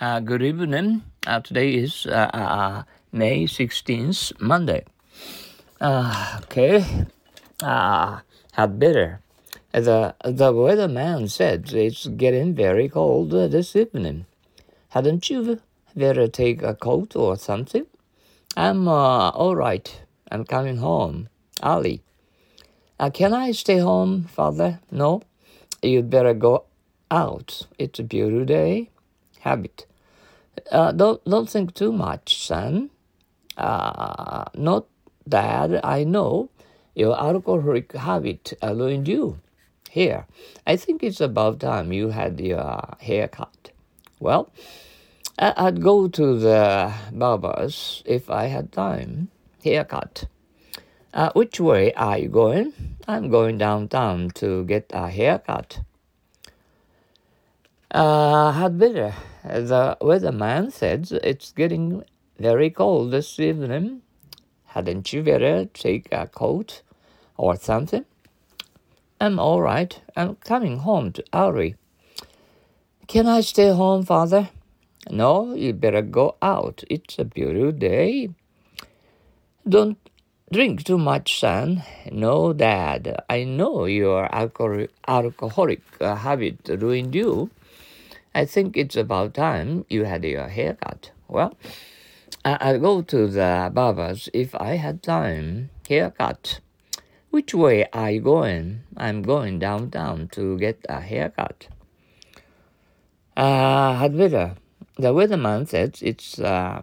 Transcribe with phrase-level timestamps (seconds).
[0.00, 1.02] Uh, good evening.
[1.26, 4.84] Uh, today is uh, uh, May 16th, Monday.
[5.80, 6.84] Uh, okay.
[7.60, 8.20] Uh,
[8.52, 9.18] had better.
[9.72, 14.26] The, the weatherman said it's getting very cold this evening.
[14.90, 15.60] Hadn't you
[15.96, 17.86] better take a coat or something?
[18.56, 20.00] I'm uh, all right.
[20.30, 21.28] I'm coming home.
[21.60, 22.02] Ali.
[23.00, 24.78] Uh, can I stay home, father?
[24.92, 25.22] No.
[25.82, 26.66] You'd better go
[27.10, 27.66] out.
[27.80, 28.90] It's a beautiful day.
[29.40, 29.87] Habit.
[30.70, 32.90] Uh, don't don't think too much, son.
[33.56, 34.86] Uh, not
[35.26, 36.50] that I know
[36.94, 39.38] your alcoholic habit ruined you.
[39.90, 40.26] Here,
[40.66, 43.70] I think it's about time you had your hair cut.
[44.20, 44.52] Well,
[45.38, 49.28] I'd go to the barber's if I had time.
[49.64, 50.26] Haircut.
[51.12, 52.72] Uh, which way are you going?
[53.08, 55.80] I'm going downtown to get a haircut.
[57.90, 59.14] Uh, had better.
[59.44, 62.02] The weatherman said it's getting
[62.38, 64.02] very cold this evening.
[64.66, 66.82] Hadn't you better take a coat
[67.36, 68.04] or something?
[69.20, 70.00] I'm all right.
[70.16, 71.76] I'm coming home to Ari.
[73.06, 74.50] Can I stay home, father?
[75.10, 76.84] No, you better go out.
[76.90, 78.30] It's a beautiful day.
[79.68, 79.98] Don't
[80.52, 81.82] drink too much, son.
[82.12, 83.22] No, dad.
[83.30, 87.50] I know your alcohol- alcoholic habit ruined you.
[88.34, 91.10] I think it's about time you had your haircut.
[91.28, 91.56] Well,
[92.44, 95.70] I'll go to the barber's if I had time.
[95.88, 96.60] Haircut.
[97.30, 98.80] Which way are you going?
[98.96, 101.68] I'm going downtown to get a haircut.
[103.36, 104.56] Uh, had better.
[104.96, 106.82] The weatherman says it's uh,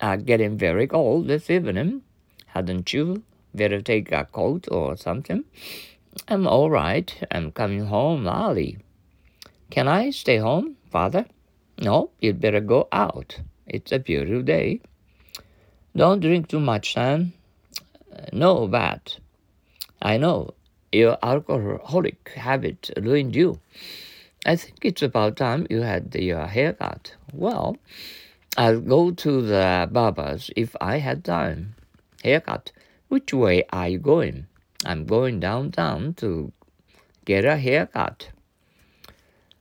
[0.00, 2.02] uh, getting very cold this evening.
[2.46, 3.22] Hadn't you
[3.54, 5.44] better take a coat or something?
[6.28, 7.14] I'm all right.
[7.30, 8.78] I'm coming home early.
[9.70, 11.26] Can I stay home, father?
[11.80, 13.40] No, you'd better go out.
[13.66, 14.80] It's a beautiful day.
[15.94, 17.32] Don't drink too much, son.
[18.12, 19.18] Uh, no, but
[20.02, 20.54] I know
[20.90, 23.60] your alcoholic habit ruined you.
[24.44, 27.14] I think it's about time you had your haircut.
[27.32, 27.76] Well,
[28.56, 31.76] I'll go to the barber's if I had time.
[32.24, 32.72] Haircut.
[33.08, 34.46] Which way are you going?
[34.84, 36.52] I'm going downtown to
[37.24, 38.30] get a haircut.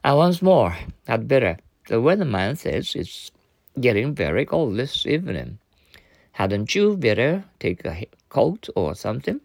[0.04, 0.76] And once more,
[1.08, 1.58] had better.
[1.88, 3.32] The weatherman says it's
[3.80, 5.60] getting very cold this evening.
[6.32, 9.42] Hadn't you better take a coat or something?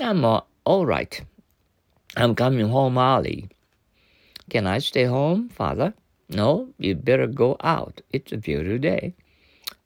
[0.00, 1.20] I'm uh, all right.
[2.16, 3.50] I'm coming home early.
[4.48, 5.94] Can I stay home, father?
[6.28, 8.00] No, you'd better go out.
[8.12, 9.14] It's a beautiful day.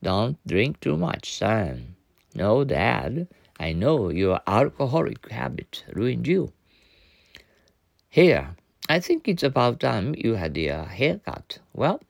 [0.02, 1.96] Don't drink too much, son.
[2.34, 3.28] No, dad.
[3.58, 6.52] I know your alcoholic habit ruined you.
[8.10, 8.56] Here,
[8.88, 11.58] I think it's about time you had your haircut.
[11.72, 12.00] Well,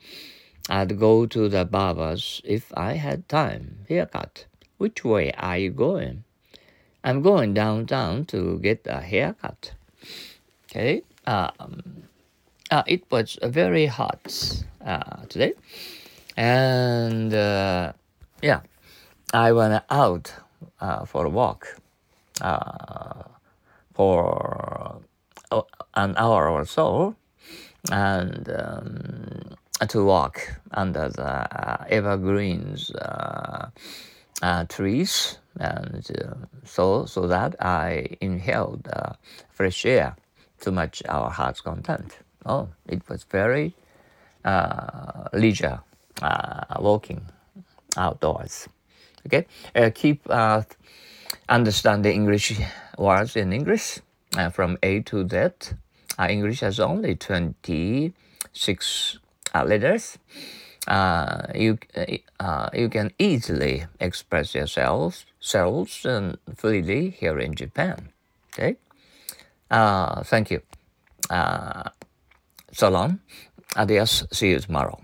[0.69, 3.87] I'd go to the barber's if I had time.
[3.89, 4.47] Haircut.
[4.79, 6.25] Which way are you going?
[7.05, 9.73] I'm going downtown to get a haircut.
[10.65, 11.03] Okay.
[11.27, 12.05] Um,
[12.71, 15.53] uh, it was very hot uh, today,
[16.37, 17.93] and uh,
[18.43, 18.61] yeah,
[19.33, 20.35] I went out
[20.81, 21.77] uh, for a walk
[22.41, 23.23] uh,
[23.95, 24.54] for
[25.95, 27.15] an hour or so,
[27.91, 30.41] and um, to walk
[30.73, 33.69] under the uh, evergreens uh,
[34.43, 36.35] uh, trees, and uh,
[36.65, 38.89] so so that I inhaled
[39.51, 40.17] fresh air
[40.61, 42.19] to match our heart's content.
[42.47, 43.75] Oh, it was very
[44.45, 45.81] uh, leisure
[46.79, 47.23] walking
[47.97, 48.69] outdoors.
[49.27, 49.47] Okay,
[49.95, 50.29] keep
[51.49, 52.61] understand the English
[52.99, 54.01] words in English
[54.37, 55.75] uh, from A to Z.
[56.19, 59.19] Uh, English has only 26
[59.55, 60.19] uh, letters.
[60.87, 61.79] Uh, you,
[62.41, 68.11] uh, you can easily express yourselves selves and freely here in Japan.
[68.53, 68.77] Okay?
[69.71, 70.61] Uh, thank you.
[72.73, 73.21] so long.
[73.77, 74.25] Adios.
[74.31, 75.01] See you tomorrow.